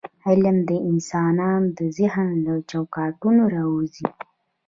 علم 0.25 0.57
د 0.69 0.71
انساني 0.89 1.53
ذهن 1.97 2.29
له 2.45 2.53
چوکاټونه 2.69 3.43
راووځي. 3.53 4.07